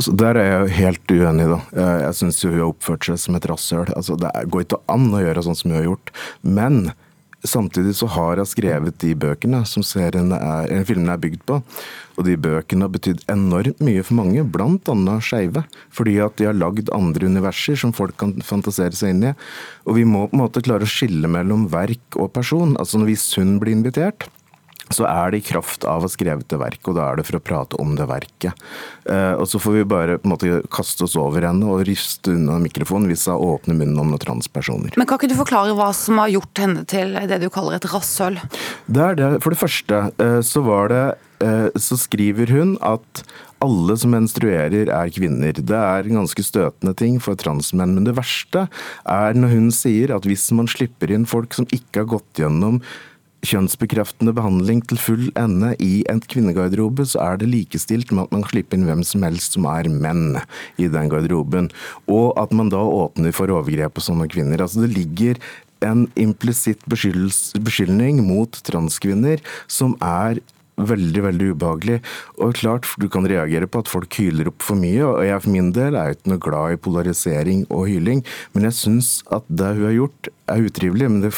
Så 0.00 0.14
der 0.16 0.38
er 0.40 0.48
jeg 0.48 0.60
jo 0.62 0.76
helt 0.78 1.12
uenig, 1.12 1.46
da. 1.52 1.58
Jeg 2.06 2.18
syns 2.18 2.40
hun 2.46 2.56
har 2.56 2.70
oppført 2.70 3.06
seg 3.06 3.20
som 3.20 3.36
et 3.36 3.46
rasshøl. 3.50 3.92
Altså, 3.92 4.16
det 4.18 4.32
går 4.50 4.64
ikke 4.64 4.80
an 4.90 5.10
å 5.12 5.20
gjøre 5.20 5.44
sånn 5.44 5.58
som 5.58 5.70
hun 5.70 5.78
har 5.78 5.88
gjort. 5.90 6.12
Men 6.40 6.78
Samtidig 7.42 7.96
så 7.98 8.06
har 8.14 8.38
jeg 8.38 8.50
skrevet 8.52 8.98
de 9.02 9.12
bøkene 9.18 9.64
som 9.66 9.82
serien 9.82 10.30
er, 10.36 10.70
filmen 10.86 11.10
er 11.10 11.18
bygd 11.22 11.42
på. 11.48 11.58
Og 12.14 12.26
de 12.28 12.36
bøkene 12.38 12.86
har 12.86 12.92
betydd 12.94 13.24
enormt 13.32 13.80
mye 13.82 14.04
for 14.06 14.18
mange, 14.20 14.44
bl.a. 14.54 15.16
skeive. 15.24 15.64
Fordi 15.90 16.18
at 16.22 16.36
de 16.38 16.46
har 16.46 16.58
lagd 16.58 16.92
andre 16.94 17.26
universer 17.26 17.78
som 17.82 17.94
folk 17.96 18.14
kan 18.20 18.36
fantasere 18.46 18.94
seg 18.94 19.16
inn 19.16 19.26
i. 19.32 19.34
Og 19.88 19.98
vi 19.98 20.06
må 20.06 20.28
på 20.28 20.38
en 20.38 20.44
måte 20.44 20.62
klare 20.62 20.86
å 20.86 20.92
skille 20.92 21.30
mellom 21.30 21.66
verk 21.72 22.20
og 22.20 22.30
person. 22.36 22.76
Altså 22.78 23.02
hvis 23.08 23.26
hun 23.40 23.56
blir 23.62 23.74
invitert, 23.74 24.28
så 24.96 25.06
er 25.08 25.32
det 25.32 25.42
i 25.42 25.46
kraft 25.46 25.86
av 25.88 26.02
å 26.02 26.06
ha 26.06 26.10
skrevet 26.10 26.48
det 26.50 26.60
verket, 26.60 26.88
og 26.90 26.98
da 26.98 27.08
er 27.08 27.20
det 27.20 27.26
for 27.28 27.38
å 27.38 27.42
prate 27.44 27.78
om 27.82 27.94
det 27.98 28.06
verket. 28.10 28.64
Eh, 29.08 29.34
og 29.34 29.46
så 29.50 29.60
får 29.62 29.78
vi 29.78 29.84
bare 29.92 30.18
på 30.20 30.28
en 30.28 30.34
måte 30.34 30.60
kaste 30.72 31.06
oss 31.06 31.16
over 31.18 31.46
henne 31.46 31.68
og 31.68 31.84
riste 31.88 32.34
unna 32.34 32.58
mikrofonen 32.62 33.10
hvis 33.10 33.26
hun 33.30 33.40
åpner 33.40 33.78
munnen 33.78 34.00
om 34.02 34.12
noen 34.12 34.22
transpersoner. 34.22 34.96
Men 34.96 35.08
Kan 35.08 35.20
ikke 35.20 35.32
du 35.32 35.38
forklare 35.38 35.76
hva 35.78 35.90
som 35.96 36.20
har 36.22 36.32
gjort 36.32 36.64
henne 36.64 36.86
til 36.88 37.16
det 37.30 37.42
du 37.42 37.48
kaller 37.52 37.78
et 37.78 37.88
rasshøl? 37.92 38.40
Det 38.86 39.06
er 39.06 39.18
det. 39.18 39.30
For 39.44 39.54
det 39.54 39.62
første 39.62 40.02
eh, 40.22 40.40
så 40.46 40.64
var 40.66 40.92
det 40.92 41.04
eh, 41.44 41.68
Så 41.80 41.98
skriver 42.00 42.52
hun 42.54 42.76
at 42.84 43.24
alle 43.62 43.94
som 43.98 44.12
menstruerer 44.14 44.90
er 44.90 45.12
kvinner. 45.14 45.54
Det 45.54 45.78
er 45.78 46.06
en 46.06 46.22
ganske 46.22 46.44
støtende 46.44 46.94
ting 46.98 47.18
for 47.22 47.38
transmenn. 47.38 47.94
Men 47.96 48.08
det 48.08 48.16
verste 48.18 48.66
er 49.06 49.38
når 49.38 49.54
hun 49.54 49.70
sier 49.74 50.14
at 50.16 50.26
hvis 50.28 50.48
man 50.56 50.70
slipper 50.70 51.12
inn 51.14 51.28
folk 51.28 51.54
som 51.54 51.68
ikke 51.70 52.02
har 52.02 52.10
gått 52.16 52.42
gjennom 52.42 52.80
kjønnsbekreftende 53.42 54.34
behandling 54.36 54.84
til 54.86 55.00
full 55.02 55.24
ende 55.38 55.72
i 55.82 56.04
en 56.10 56.22
kvinnegarderobe, 56.22 57.06
så 57.08 57.20
er 57.24 57.40
det 57.40 57.50
likestilt 57.50 58.12
med 58.14 58.28
at 58.28 58.36
man 58.36 58.46
slipper 58.46 58.78
inn 58.78 58.86
hvem 58.86 59.02
som 59.06 59.26
helst 59.26 59.58
som 59.58 59.66
er 59.70 59.90
menn 59.90 60.38
i 60.78 60.86
den 60.92 61.10
garderoben. 61.12 61.72
Og 62.06 62.32
at 62.40 62.54
man 62.54 62.70
da 62.72 62.80
åpner 62.82 63.34
for 63.34 63.50
overgrep 63.50 63.98
på 63.98 64.06
sånne 64.06 64.28
kvinner. 64.30 64.62
Altså 64.62 64.84
det 64.84 64.94
ligger 64.94 65.42
en 65.82 66.06
implisitt 66.14 66.84
beskyldning 66.86 68.22
mot 68.22 68.58
transkvinner 68.68 69.42
som 69.66 69.96
er 69.98 70.38
veldig 70.82 71.22
veldig 71.26 71.48
ubehagelig. 71.52 71.98
Og 72.38 72.54
klart, 72.54 72.86
Du 72.98 73.08
kan 73.08 73.26
reagere 73.26 73.66
på 73.66 73.82
at 73.82 73.88
folk 73.88 74.14
hyler 74.14 74.48
opp 74.48 74.62
for 74.62 74.74
mye, 74.74 75.02
og 75.04 75.24
jeg 75.26 75.42
for 75.42 75.50
min 75.50 75.72
del 75.72 75.94
er 75.94 76.14
ikke 76.14 76.32
noe 76.32 76.38
glad 76.42 76.72
i 76.72 76.80
polarisering 76.80 77.66
og 77.70 77.88
hyling, 77.88 78.24
men 78.54 78.64
jeg 78.64 78.72
syns 78.72 79.22
at 79.30 79.44
det 79.48 79.74
hun 79.76 79.84
har 79.84 79.98
gjort 79.98 80.28
er 80.48 80.64
utrivelig. 80.64 81.10
men 81.10 81.20
det 81.20 81.34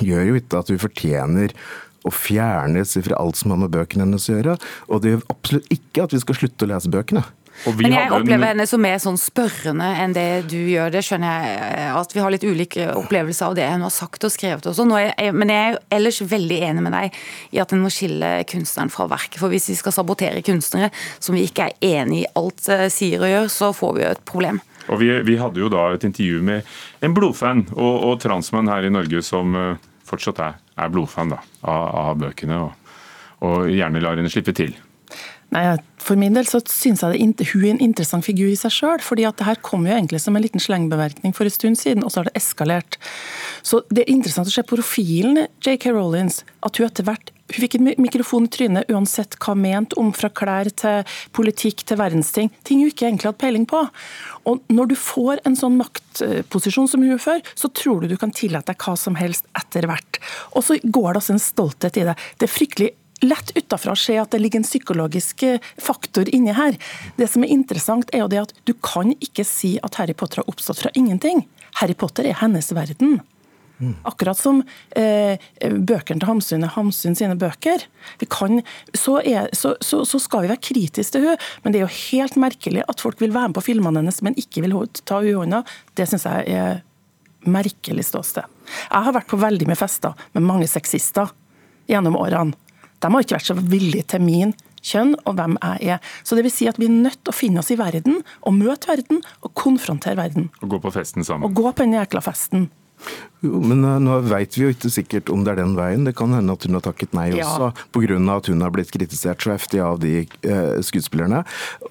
gjør 0.00 0.30
jo 0.30 0.40
ikke 0.40 0.62
at 0.62 0.72
hun 0.72 0.82
fortjener 0.82 1.54
å 2.02 2.10
fjernes 2.10 2.96
fra 3.06 3.20
alt 3.20 3.38
som 3.38 3.54
har 3.54 3.60
med 3.62 3.72
bøkene 3.74 4.06
hennes 4.06 4.26
å 4.28 4.34
gjøre. 4.36 4.56
Og 4.90 5.02
det 5.02 5.14
gjør 5.14 5.28
absolutt 5.34 5.70
ikke 5.74 6.06
at 6.06 6.16
vi 6.16 6.22
skal 6.24 6.38
slutte 6.40 6.66
å 6.66 6.72
lese 6.72 6.92
bøkene. 6.92 7.24
Men 7.78 7.92
jeg 7.94 8.10
opplever 8.10 8.48
henne 8.48 8.64
som 8.66 8.80
mer 8.82 8.96
sånn 8.98 9.18
spørrende 9.20 9.86
enn 10.02 10.14
det 10.16 10.48
du 10.50 10.56
gjør. 10.56 10.90
Det 10.94 11.02
skjønner 11.06 11.44
jeg 11.44 11.58
eh, 11.68 11.90
at 11.94 12.14
vi 12.14 12.22
har 12.24 12.32
litt 12.32 12.46
ulike 12.48 12.88
opplevelser 12.96 13.50
av 13.50 13.56
det 13.58 13.68
hun 13.68 13.84
har 13.86 13.92
sagt 13.94 14.24
og 14.26 14.32
skrevet 14.34 14.66
også. 14.66 14.86
Men 14.88 15.52
jeg 15.52 15.76
er 15.76 15.78
ellers 15.94 16.22
veldig 16.32 16.58
enig 16.70 16.86
med 16.88 16.96
deg 16.96 17.20
i 17.54 17.60
at 17.62 17.74
en 17.74 17.84
må 17.84 17.92
skille 17.92 18.32
kunstneren 18.50 18.90
fra 18.92 19.06
verket. 19.12 19.38
For 19.42 19.52
hvis 19.52 19.68
vi 19.70 19.78
skal 19.78 19.94
sabotere 19.94 20.42
kunstnere 20.46 20.90
som 21.18 21.36
vi 21.36 21.44
ikke 21.46 21.68
er 21.68 22.02
enig 22.02 22.24
i 22.24 22.30
alt 22.40 22.66
eh, 22.72 22.88
sier 22.92 23.22
og 23.22 23.34
gjør, 23.34 23.52
så 23.52 23.72
får 23.76 23.96
vi 23.98 24.06
jo 24.06 24.12
et 24.16 24.26
problem. 24.32 24.62
Og 24.90 24.98
vi, 25.02 25.10
vi, 25.26 25.38
hadde 25.38 25.62
jo 25.62 25.70
da 25.72 25.88
et 25.94 26.06
intervju 26.08 26.42
med 26.44 26.68
en 27.04 27.14
blodfan 27.14 27.66
og, 27.76 27.94
og 28.08 28.14
transmann 28.22 28.70
her 28.70 28.86
i 28.86 28.92
Norge 28.92 29.22
som 29.24 29.54
eh, 29.58 29.90
fortsatt 30.08 30.40
er, 30.42 30.56
er 30.80 30.92
blodfan 30.92 31.34
da, 31.34 31.42
av, 31.62 31.84
av 32.06 32.22
bøkene, 32.24 32.58
og, 32.66 32.96
og 33.46 33.68
gjerne 33.70 34.02
lar 34.02 34.18
henne 34.18 34.32
slippe 34.32 34.54
til. 34.56 34.74
Nei, 35.52 35.76
For 36.00 36.16
min 36.16 36.32
del 36.34 36.46
så 36.48 36.62
syns 36.64 37.02
jeg 37.04 37.12
det, 37.36 37.46
hun 37.52 37.64
er 37.66 37.74
en 37.74 37.82
interessant 37.84 38.24
figur 38.24 38.48
i 38.48 38.56
seg 38.56 38.72
sjøl. 38.72 39.02
fordi 39.04 39.26
at 39.28 39.36
det 39.38 39.46
her 39.46 39.60
kom 39.60 39.84
jo 39.86 39.92
egentlig 39.92 40.22
som 40.24 40.36
en 40.36 40.42
liten 40.42 40.62
slengbeverkning 40.62 41.34
for 41.36 41.44
en 41.44 41.52
stund 41.52 41.78
siden, 41.78 42.04
og 42.04 42.10
så 42.10 42.22
har 42.22 42.30
det 42.30 42.40
eskalert. 42.40 42.96
Så 43.62 43.82
Det 43.90 44.02
er 44.02 44.14
interessant 44.14 44.48
å 44.48 44.54
se 44.54 44.64
profilen 44.64 45.46
J.K. 45.60 45.92
Rollins. 45.92 46.44
At 46.64 46.80
hun 46.80 46.88
etter 46.88 47.04
hvert 47.04 47.30
hun 47.52 47.64
fikk 47.64 47.76
en 47.78 47.90
mikrofon 48.00 48.46
i 48.48 48.52
trynet 48.52 48.90
uansett 48.92 49.36
hva 49.42 49.54
ment 49.58 49.96
om 50.00 50.12
fra 50.16 50.30
klær 50.32 50.70
til 50.72 51.04
politikk 51.36 51.84
til 51.88 52.00
verdensting. 52.00 52.50
Ting 52.64 52.82
hun 52.82 52.92
ikke 52.92 53.08
egentlig 53.08 53.28
hadde 53.28 53.42
peiling 53.42 53.66
på. 53.68 53.84
Og 54.48 54.62
Når 54.72 54.92
du 54.92 54.96
får 54.98 55.42
en 55.46 55.56
sånn 55.58 55.76
maktposisjon 55.78 56.88
som 56.88 57.04
hun 57.04 57.20
før, 57.20 57.42
så 57.54 57.68
tror 57.68 58.02
du 58.02 58.10
du 58.10 58.16
kan 58.20 58.32
tillate 58.34 58.72
deg 58.72 58.82
hva 58.82 58.96
som 58.98 59.18
helst 59.20 59.46
etter 59.58 59.86
hvert. 59.90 60.18
Og 60.56 60.64
så 60.66 60.78
går 60.82 61.12
det 61.12 61.22
også 61.22 61.36
en 61.36 61.46
stolthet 61.46 62.00
i 62.00 62.08
det. 62.08 62.16
Det 62.40 62.48
er 62.48 62.56
fryktelig 62.56 62.90
lett 63.22 63.52
utafra 63.54 63.94
se 63.96 64.16
at 64.18 64.32
det 64.34 64.40
ligger 64.42 64.62
en 64.62 64.66
psykologisk 64.66 65.44
eh, 65.46 65.60
faktor 65.78 66.28
inni 66.34 66.54
her. 66.56 66.78
Det 67.16 67.28
som 67.30 67.44
er 67.44 67.54
interessant, 67.54 68.10
er 68.10 68.24
jo 68.24 68.30
det 68.32 68.40
at 68.42 68.54
du 68.66 68.74
kan 68.74 69.14
ikke 69.20 69.46
si 69.46 69.76
at 69.82 70.00
Harry 70.00 70.16
Potter 70.16 70.42
har 70.42 70.50
oppstått 70.50 70.82
fra 70.82 70.94
ingenting. 70.98 71.44
Harry 71.80 71.94
Potter 71.94 72.26
er 72.28 72.40
hennes 72.42 72.72
verden. 72.74 73.20
Akkurat 74.08 74.38
som 74.38 74.62
eh, 74.98 75.40
bøkene 75.60 76.22
til 76.22 76.28
Hamsun 76.28 76.66
er 76.66 76.74
Hamsun 76.76 77.16
sine 77.18 77.36
bøker. 77.38 77.84
Kan, 78.30 78.62
så, 78.94 79.18
er, 79.20 79.50
så, 79.56 79.74
så, 79.84 80.02
så, 80.08 80.20
skal 80.22 80.44
vi 80.44 80.52
være 80.52 80.62
kritiske 80.62 81.16
til 81.16 81.26
hun, 81.26 81.44
men 81.64 81.74
det 81.74 81.80
er 81.80 81.86
jo 81.86 82.00
helt 82.12 82.38
merkelig 82.40 82.86
at 82.88 83.02
folk 83.02 83.20
vil 83.22 83.34
være 83.34 83.50
med 83.50 83.58
på 83.58 83.66
filmene 83.72 84.02
hennes, 84.02 84.22
men 84.24 84.38
ikke 84.40 84.64
vil 84.64 84.78
ta 85.02 85.20
henne 85.20 85.32
i 85.32 85.38
hånda. 85.38 85.62
Det 85.98 86.08
syns 86.10 86.26
jeg 86.28 86.58
er 86.58 86.82
merkelig 87.48 88.06
ståsted. 88.06 88.46
Jeg 88.86 89.06
har 89.06 89.16
vært 89.16 89.30
på 89.30 89.40
veldig 89.40 89.66
mye 89.70 89.78
fester 89.78 90.18
med 90.36 90.46
mange 90.46 90.68
sexister 90.70 91.32
gjennom 91.90 92.18
årene. 92.20 92.54
De 93.02 93.10
har 93.10 93.24
ikke 93.24 93.34
vært 93.34 93.50
så 93.50 93.58
villige 93.58 94.06
til 94.12 94.22
min 94.22 94.52
kjønn 94.82 95.16
og 95.26 95.36
hvem 95.38 95.56
jeg 95.58 95.96
er. 95.96 96.12
Så 96.26 96.38
det 96.38 96.44
vil 96.46 96.54
si 96.54 96.68
at 96.70 96.78
Vi 96.78 96.86
er 96.86 96.94
nødt 96.94 97.18
til 97.22 97.32
å 97.32 97.36
finne 97.36 97.62
oss 97.62 97.70
i 97.74 97.78
verden, 97.78 98.22
og 98.42 98.54
møte 98.58 98.90
verden 98.90 99.22
og 99.42 99.54
konfrontere 99.58 100.18
verden. 100.18 100.50
Og 100.62 100.74
gå 100.74 100.82
på 100.82 100.94
festen 100.94 101.26
sammen. 101.26 101.48
Og 101.48 101.54
gå 101.58 101.66
på 101.70 101.84
den 101.84 101.98
jækla 101.98 102.22
festen. 102.24 102.70
Jo, 103.42 103.58
men 103.58 103.82
uh, 103.86 103.96
nå 104.02 104.20
veit 104.30 104.54
vi 104.54 104.66
jo 104.66 104.70
ikke 104.74 104.92
sikkert 104.92 105.32
om 105.32 105.42
det 105.42 105.56
er 105.56 105.62
den 105.64 105.74
veien. 105.78 106.06
Det 106.06 106.14
kan 106.18 106.34
hende 106.36 106.54
at 106.54 106.68
hun 106.68 106.78
har 106.78 106.84
takket 106.86 107.16
nei 107.16 107.32
ja. 107.32 107.48
også, 107.48 107.72
pga. 107.94 108.20
at 108.36 108.52
hun 108.52 108.62
har 108.62 108.72
blitt 108.74 108.94
kritisert 108.94 109.42
så 109.42 109.56
heftig 109.56 109.82
av 109.82 109.98
de 110.02 110.22
eh, 110.22 110.78
skuespillerne. 110.84 111.42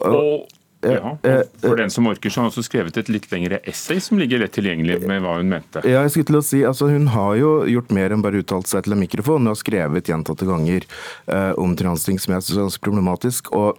Og 0.08 0.48
ja, 0.82 1.18
eh, 1.22 1.41
For 1.62 1.77
den 1.77 1.91
som 1.94 2.08
orker, 2.08 2.30
så 2.30 2.41
har 2.41 2.48
hun 2.48 2.51
også 2.51 2.63
skrevet 2.65 2.98
et 2.98 3.10
litt 3.12 3.27
lengre 3.32 3.60
essay 3.70 4.01
som 4.01 4.18
ligger 4.18 4.41
lett 4.41 4.56
tilgjengelig 4.56 5.01
med 5.06 5.22
hva 5.22 5.36
hun 5.38 5.51
mente. 5.51 5.84
Ja, 5.86 6.01
jeg 6.01 6.13
skulle 6.15 6.32
til 6.32 6.39
å 6.39 6.46
si, 6.46 6.63
altså 6.65 6.89
Hun 6.89 7.12
har 7.13 7.36
jo 7.38 7.51
gjort 7.70 7.94
mer 7.94 8.15
enn 8.15 8.24
bare 8.25 8.41
uttalt 8.41 8.72
seg 8.72 8.88
til 8.88 8.96
en 8.96 9.03
mikrofon. 9.03 9.44
Hun 9.44 9.53
har 9.53 9.60
skrevet 9.60 10.10
gjentatte 10.10 10.48
ganger 10.50 10.88
eh, 11.27 11.53
om 11.62 11.75
transting 11.77 12.18
som 12.22 12.34
jeg 12.36 12.48
syns 12.48 12.58
er 12.58 12.65
ganske 12.65 12.86
problematisk. 12.88 13.53
Og, 13.53 13.77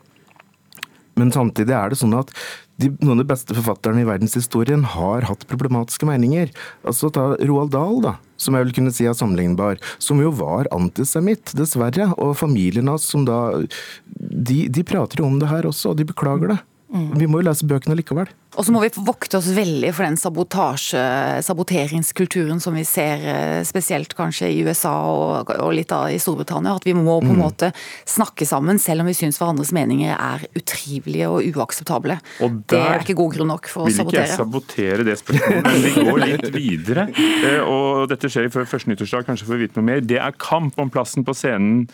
men 1.20 1.32
samtidig 1.34 1.74
er 1.76 1.92
det 1.92 2.00
sånn 2.00 2.16
at 2.16 2.30
de, 2.80 2.88
noen 3.02 3.20
av 3.20 3.22
de 3.22 3.30
beste 3.30 3.54
forfatterne 3.54 4.02
i 4.02 4.08
verdenshistorien 4.08 4.84
har 4.94 5.26
hatt 5.28 5.46
problematiske 5.50 6.08
meninger. 6.08 6.50
Altså 6.88 7.10
Ta 7.12 7.32
Roald 7.42 7.74
Dahl, 7.74 8.00
da, 8.04 8.14
som 8.40 8.56
jeg 8.56 8.68
vil 8.68 8.76
kunne 8.78 8.94
si 8.94 9.06
er 9.06 9.16
sammenlignbar, 9.16 9.80
som 10.02 10.22
jo 10.22 10.32
var 10.34 10.70
antisemitt, 10.74 11.52
dessverre. 11.58 12.10
Og 12.16 12.34
familien 12.40 12.90
hans 12.90 13.06
som 13.12 13.26
da 13.28 13.42
de, 14.16 14.64
de 14.72 14.86
prater 14.88 15.22
jo 15.22 15.28
om 15.28 15.38
det 15.42 15.52
her 15.52 15.68
også, 15.68 15.92
og 15.92 16.00
de 16.00 16.08
beklager 16.08 16.54
det. 16.54 16.60
Mm. 16.92 17.12
Vi 17.16 17.26
må 17.30 17.40
jo 17.40 17.46
lese 17.48 17.66
bøkene 17.68 17.96
likevel. 17.96 18.28
Og 18.60 18.66
så 18.66 18.72
må 18.74 18.82
vi 18.82 18.90
vokte 19.00 19.38
oss 19.38 19.48
veldig 19.56 19.94
for 19.96 20.04
den 20.04 20.18
sabotasje, 20.20 21.00
saboteringskulturen 21.46 22.60
som 22.60 22.76
vi 22.76 22.84
ser 22.84 23.24
eh, 23.32 23.60
spesielt 23.64 24.12
kanskje 24.18 24.50
i 24.52 24.58
USA 24.66 24.92
og, 25.08 25.54
og 25.56 25.72
litt 25.72 25.94
av 25.96 26.10
i 26.12 26.20
Storbritannia. 26.20 26.74
At 26.76 26.84
vi 26.84 26.92
må 26.92 27.16
på 27.22 27.30
en 27.30 27.38
mm. 27.38 27.40
måte 27.40 27.72
snakke 28.04 28.44
sammen 28.48 28.80
selv 28.82 29.04
om 29.04 29.08
vi 29.08 29.16
syns 29.16 29.40
hverandres 29.40 29.72
meninger 29.72 30.12
er 30.12 30.44
utrivelige 30.58 31.32
og 31.32 31.48
uakseptable. 31.56 32.18
Og 32.44 32.60
det 32.68 32.84
er 32.84 33.06
ikke 33.06 33.16
god 33.22 33.38
grunn 33.38 33.52
nok 33.54 33.72
for 33.72 33.88
å 33.88 33.92
sabotere. 33.92 34.04
Vil 34.04 34.12
ikke 34.12 34.26
jeg 34.28 34.40
sabotere 34.44 35.08
det 35.08 35.18
spørsmålet, 35.22 35.68
men 35.70 35.84
vi 35.86 36.08
går 36.10 36.24
litt 36.26 36.48
videre. 36.60 37.08
Eh, 37.16 37.60
og 37.64 38.08
dette 38.12 38.28
skjer 38.28 38.52
før 38.52 38.68
første 38.68 38.92
nyttårsdag, 38.92 39.30
kanskje 39.30 39.48
får 39.48 39.56
vi 39.56 39.70
vite 39.70 39.80
noe 39.80 39.88
mer. 39.94 40.04
Det 40.04 40.20
er 40.20 40.36
kamp 40.36 40.76
om 40.82 40.92
plassen 40.92 41.24
på 41.24 41.36
scenen 41.40 41.86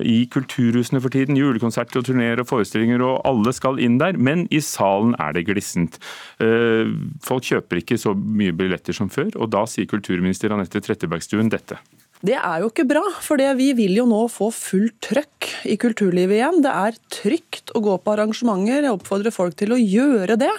i 0.00 0.22
kulturhusene 0.32 1.00
for 1.02 1.12
tiden. 1.12 1.36
Julekonserter 1.36 2.00
og 2.00 2.06
turneer 2.08 2.40
og 2.40 2.48
forestillinger, 2.48 3.02
og 3.04 3.20
alle 3.28 3.52
skal 3.56 3.80
inn 3.82 3.98
der. 4.00 4.16
Men 4.16 4.46
i 4.54 4.62
salen 4.64 5.16
er 5.20 5.36
det 5.36 5.46
glissent. 5.50 5.98
Eh, 6.42 6.88
folk 7.24 7.48
kjøper 7.50 7.82
ikke 7.82 8.00
så 8.00 8.14
mye 8.16 8.54
billetter 8.56 8.96
som 8.96 9.10
før, 9.12 9.32
og 9.36 9.52
da 9.52 9.66
sier 9.68 9.90
kulturminister 9.90 10.54
Anette 10.54 10.80
Trettebergstuen 10.80 11.52
dette. 11.52 11.80
Det 12.22 12.36
er 12.38 12.62
jo 12.62 12.68
ikke 12.70 12.86
bra, 12.86 13.02
for 13.18 13.40
vi 13.58 13.72
vil 13.74 13.96
jo 13.98 14.04
nå 14.06 14.20
få 14.30 14.52
fullt 14.54 15.00
trøkk 15.02 15.48
i 15.66 15.74
kulturlivet 15.76 16.38
igjen. 16.38 16.60
Det 16.62 16.70
er 16.70 17.00
trygt 17.10 17.74
å 17.74 17.82
gå 17.82 17.96
på 17.98 18.14
arrangementer. 18.14 18.86
Jeg 18.86 18.94
oppfordrer 18.94 19.34
folk 19.34 19.58
til 19.58 19.74
å 19.74 19.80
gjøre 19.80 20.38
det. 20.38 20.52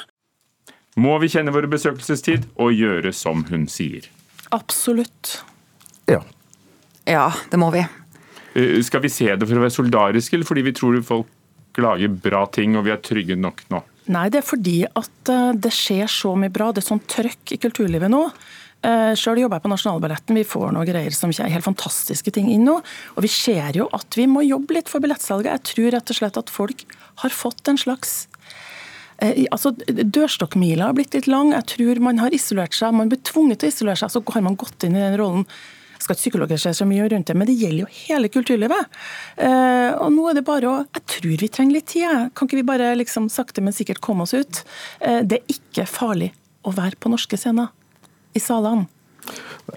Må 0.99 1.15
vi 1.23 1.31
kjenne 1.31 1.55
vår 1.55 1.69
besøkelsestid 1.71 2.51
og 2.59 2.75
gjøre 2.75 3.15
som 3.15 3.45
hun 3.47 3.65
sier? 3.71 4.11
Absolutt. 4.53 5.39
Ja. 6.11 6.19
Ja, 7.07 7.31
det 7.49 7.57
må 7.59 7.71
vi. 7.73 7.81
Eh, 8.53 8.81
skal 8.85 9.01
vi 9.03 9.11
se 9.11 9.29
det 9.33 9.47
for 9.47 9.57
å 9.57 9.63
være 9.65 9.73
solidariske, 9.73 10.37
eller 10.37 10.47
fordi 10.47 10.65
vi 10.67 10.75
tror 10.77 10.99
folk 11.05 11.81
lager 11.81 12.11
bra 12.21 12.45
ting 12.53 12.77
og 12.77 12.85
vi 12.85 12.93
er 12.93 13.01
trygge 13.01 13.37
nok 13.39 13.63
nå? 13.73 13.81
Nei, 14.13 14.27
det 14.29 14.41
er 14.41 14.45
fordi 14.45 14.81
at 14.85 15.31
eh, 15.31 15.53
det 15.57 15.71
skjer 15.73 16.11
så 16.11 16.35
mye 16.37 16.53
bra. 16.53 16.71
Det 16.71 16.83
er 16.83 16.91
sånn 16.91 17.07
trøkk 17.09 17.55
i 17.55 17.61
kulturlivet 17.63 18.11
nå. 18.13 18.27
Eh, 18.83 19.13
Sjøl 19.17 19.41
jobber 19.41 19.57
jeg 19.57 19.65
på 19.65 19.71
Nasjonalballetten. 19.73 20.37
Vi 20.37 20.45
får 20.47 20.75
noen 20.75 20.89
greier 20.89 21.15
som 21.15 21.33
er 21.33 21.53
helt 21.53 21.65
fantastiske 21.65 22.35
ting 22.35 22.51
inn 22.53 22.67
nå. 22.67 22.77
Og 23.15 23.25
vi 23.25 23.31
ser 23.31 23.79
jo 23.79 23.87
at 23.95 24.19
vi 24.19 24.27
må 24.29 24.43
jobbe 24.45 24.77
litt 24.77 24.91
for 24.91 25.03
billettsalget. 25.03 25.49
Jeg 25.55 25.71
tror 25.71 25.91
rett 25.97 26.13
og 26.13 26.19
slett 26.19 26.39
at 26.43 26.53
folk 26.53 26.85
har 27.23 27.33
fått 27.33 27.71
en 27.71 27.79
slags 27.79 28.25
altså, 29.23 29.71
Dørstokkmila 29.87 30.89
har 30.89 30.97
blitt 30.97 31.15
litt 31.15 31.29
lang. 31.31 31.53
Jeg 31.55 31.69
tror 31.77 32.01
man 32.03 32.19
har 32.19 32.35
isolert 32.35 32.75
seg. 32.75 32.91
Man 32.97 33.09
blir 33.13 33.23
tvunget 33.23 33.63
til 33.63 33.71
å 33.71 33.73
isolere 33.73 34.01
seg, 34.01 34.11
så 34.11 34.21
har 34.35 34.43
man 34.43 34.59
gått 34.59 34.83
inn 34.83 34.97
i 34.99 35.05
den 35.05 35.15
rollen 35.21 35.47
skal 36.03 36.15
ikke 36.15 36.23
psykologer 36.25 36.61
se 36.61 36.73
så 36.77 36.87
mye 36.87 37.07
rundt 37.11 37.29
det, 37.29 37.35
men 37.39 37.49
det 37.49 37.57
gjelder 37.59 37.85
jo 37.85 37.91
hele 38.03 38.31
kulturlivet. 38.33 38.97
Eh, 39.37 39.91
og 39.97 40.09
nå 40.15 40.29
er 40.29 40.39
det 40.39 40.45
bare 40.47 40.69
å 40.69 40.79
Jeg 40.83 41.05
tror 41.15 41.37
vi 41.41 41.49
trenger 41.49 41.79
litt 41.79 41.91
tid. 41.93 42.31
Kan 42.35 42.49
ikke 42.49 42.59
vi 42.61 42.67
bare 42.67 42.93
liksom 42.99 43.29
sakte, 43.31 43.63
men 43.63 43.75
sikkert 43.75 44.03
komme 44.03 44.27
oss 44.27 44.35
ut? 44.35 44.63
Eh, 44.99 45.21
det 45.23 45.41
er 45.41 45.55
ikke 45.57 45.87
farlig 45.89 46.33
å 46.63 46.73
være 46.75 46.99
på 46.99 47.11
norske 47.11 47.39
scener. 47.39 47.71
I 48.33 48.41
salene. 48.41 48.87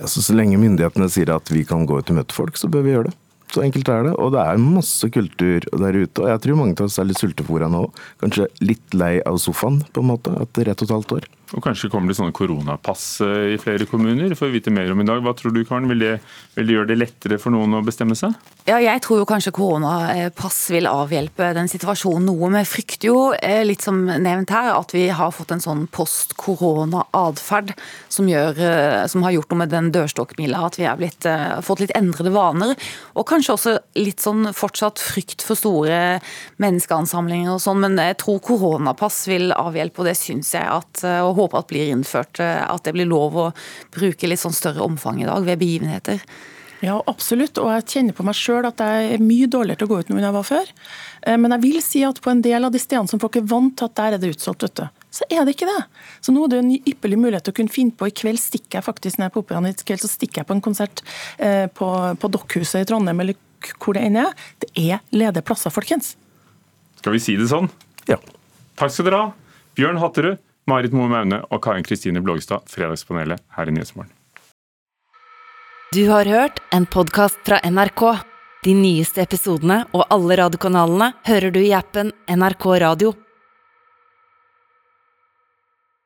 Altså, 0.00 0.22
så 0.24 0.34
lenge 0.34 0.58
myndighetene 0.58 1.08
sier 1.12 1.30
at 1.34 1.50
vi 1.52 1.62
kan 1.68 1.84
gå 1.86 1.98
ut 2.00 2.10
og 2.10 2.18
møte 2.18 2.34
folk, 2.34 2.56
så 2.58 2.70
bør 2.72 2.86
vi 2.86 2.94
gjøre 2.94 3.10
det. 3.10 3.18
Så 3.54 3.62
enkelt 3.62 3.88
er 3.92 4.08
det. 4.08 4.14
Og 4.20 4.32
det 4.34 4.42
er 4.42 4.62
masse 4.62 5.08
kultur 5.14 5.66
der 5.70 5.98
ute. 6.00 6.24
Og 6.24 6.30
jeg 6.32 6.42
tror 6.42 6.58
mange 6.58 6.76
av 6.80 6.88
oss 6.88 6.98
er 7.00 7.08
litt 7.08 7.20
sultefòra 7.20 7.70
nå. 7.72 7.84
Kanskje 8.22 8.48
litt 8.64 8.96
lei 8.96 9.16
av 9.28 9.38
sofaen, 9.42 9.82
på 9.92 10.02
en 10.02 10.10
måte, 10.10 10.34
etter 10.42 10.72
ett 10.72 10.82
og 10.82 10.88
et 10.88 10.96
halvt 10.96 11.18
år. 11.20 11.28
Og 11.54 11.62
Kanskje 11.62 11.90
kommer 11.92 12.10
det 12.10 12.16
sånne 12.18 12.34
koronapass 12.34 13.20
eh, 13.22 13.52
i 13.54 13.58
flere 13.60 13.86
kommuner? 13.86 14.32
For 14.34 14.48
å 14.48 14.54
vite 14.54 14.72
mer 14.74 14.90
om 14.90 15.02
i 15.02 15.06
dag. 15.06 15.20
Hva 15.22 15.34
tror 15.36 15.52
du, 15.54 15.60
Karen? 15.66 15.86
Vil 15.90 16.02
det, 16.02 16.16
vil 16.56 16.66
det 16.66 16.74
gjøre 16.74 16.90
det 16.90 16.96
lettere 16.98 17.38
for 17.38 17.54
noen 17.54 17.78
å 17.78 17.82
bestemme 17.86 18.16
seg? 18.18 18.34
Ja, 18.66 18.80
jeg 18.82 18.98
tror 19.04 19.20
jo 19.20 19.28
kanskje 19.30 19.52
koronapass 19.54 20.58
vil 20.74 20.90
avhjelpe 20.90 21.52
den 21.54 21.70
situasjonen 21.70 22.26
noe. 22.26 22.50
Vi 22.56 22.62
frykter 22.66 23.10
jo, 23.12 23.20
eh, 23.38 23.62
litt 23.66 23.84
som 23.86 24.00
nevnt 24.08 24.50
her, 24.50 24.72
at 24.74 24.94
vi 24.96 25.04
har 25.14 25.30
fått 25.34 25.54
en 25.54 25.62
sånn 25.62 25.84
post-korona-atferd 25.94 27.76
som, 28.10 28.26
eh, 28.26 29.06
som, 29.06 29.22
har 29.22 29.36
gjort 29.36 29.54
noe 29.54 29.62
med 29.62 29.74
den 29.76 29.92
dørstokkmila. 29.94 30.64
At 30.66 30.80
vi 30.80 30.88
har 30.90 30.98
blitt, 30.98 31.30
fått 31.62 31.84
litt 31.84 31.94
endrede 31.94 32.34
vaner. 32.34 32.74
Og 33.14 33.26
kanskje 33.30 33.54
også 33.54 33.76
litt 33.94 34.24
sånn 34.24 34.50
fortsatt 34.50 34.98
frykt 34.98 35.46
for 35.46 35.54
store 35.58 36.18
menneskeansamlinger 36.58 37.54
og 37.54 37.62
sånn. 37.62 37.86
Men 37.86 38.02
jeg 38.02 38.18
tror 38.24 38.42
koronapass 38.42 39.22
vil 39.30 39.54
avhjelpe, 39.54 40.02
og 40.02 40.10
det 40.10 40.18
syns 40.18 40.50
jeg 40.58 40.66
at 40.66 41.06
og 41.06 41.35
håper 41.36 41.62
at 41.62 41.70
blir 41.70 41.92
innført. 41.92 42.40
Eh, 42.42 42.60
at 42.64 42.84
det 42.86 42.96
blir 42.96 43.08
lov 43.08 43.40
å 43.40 43.46
bruke 43.94 44.28
litt 44.28 44.42
sånn 44.42 44.56
større 44.56 44.84
omfang 44.84 45.22
i 45.22 45.28
dag 45.28 45.46
ved 45.46 45.62
begivenheter. 45.62 46.22
Ja, 46.84 46.98
absolutt. 47.08 47.56
Og 47.60 47.70
jeg 47.72 47.86
kjenner 47.94 48.16
på 48.16 48.24
meg 48.26 48.36
sjøl 48.36 48.66
at 48.68 48.80
jeg 48.82 49.14
er 49.14 49.22
mye 49.24 49.48
dårligere 49.50 49.80
til 49.80 49.88
å 49.88 49.92
gå 49.94 50.00
ut 50.02 50.10
nå 50.10 50.18
enn 50.18 50.26
jeg 50.28 50.36
var 50.36 50.46
før. 50.46 50.72
Eh, 51.22 51.38
men 51.40 51.54
jeg 51.56 51.64
vil 51.64 51.78
si 51.84 52.02
at 52.06 52.20
på 52.22 52.32
en 52.32 52.42
del 52.44 52.68
av 52.68 52.74
de 52.74 52.82
stedene 52.82 53.10
som 53.10 53.22
folk 53.22 53.38
er 53.40 53.48
vant 53.48 53.72
til 53.78 53.88
at 53.88 53.96
der 53.98 54.16
er 54.16 54.22
det 54.22 54.34
utsolgt, 54.34 54.66
vet 54.66 54.82
du, 54.82 55.02
så 55.16 55.28
er 55.32 55.46
det 55.46 55.56
ikke 55.56 55.70
det. 55.70 55.80
Så 56.20 56.34
nå 56.34 56.44
er 56.44 56.52
det 56.52 56.60
en 56.60 56.74
ypperlig 56.76 57.20
mulighet 57.22 57.48
til 57.48 57.56
å 57.56 57.58
kunne 57.62 57.72
finne 57.72 57.96
på. 57.96 58.10
I 58.10 58.16
kveld 58.16 58.42
stikker 58.42 58.80
jeg 58.80 58.86
faktisk 58.86 59.16
når 59.16 59.26
jeg 59.26 59.32
er 59.32 59.36
på 59.38 59.44
Operaen 59.44 59.70
i 59.70 59.74
kveld, 59.80 60.04
så 60.04 60.12
stikker 60.12 60.42
jeg 60.42 60.50
på 60.50 60.56
en 60.58 60.64
konsert 60.68 61.02
eh, 61.38 61.64
på, 61.72 61.90
på 62.20 62.32
Dokkhuset 62.36 62.84
i 62.84 62.88
Trondheim 62.88 63.24
eller 63.24 63.40
hvor 63.80 63.96
det 63.96 64.04
enn 64.06 64.20
er. 64.20 64.36
Det 64.62 64.70
er 64.76 65.02
ledige 65.16 65.46
plasser, 65.46 65.72
folkens. 65.74 66.14
Skal 67.00 67.16
vi 67.16 67.22
si 67.22 67.38
det 67.40 67.48
sånn? 67.50 67.70
Ja. 68.10 68.20
Takk 68.76 68.92
skal 68.92 69.08
dere 69.08 69.22
ha. 69.24 69.32
Bjørn 69.76 69.98
Hatterud, 70.00 70.40
Marit 70.66 70.94
Moe 70.96 71.08
Maune 71.10 71.42
og 71.50 71.62
Karin 71.62 71.84
Kristine 71.86 72.22
Blågestad, 72.22 72.66
Fredagspanelet 72.70 73.42
her 73.56 73.68
i 73.68 73.74
Nyhetsmorgen. 73.74 74.10
Du 75.94 76.08
har 76.10 76.26
hørt 76.26 76.58
en 76.74 76.86
podkast 76.86 77.38
fra 77.46 77.60
NRK. 77.62 78.02
De 78.66 78.74
nyeste 78.74 79.22
episodene 79.22 79.84
og 79.94 80.08
alle 80.10 80.40
radiokanalene 80.42 81.12
hører 81.28 81.54
du 81.54 81.60
i 81.62 81.70
appen 81.76 82.10
NRK 82.26 82.66
Radio. 82.82 83.14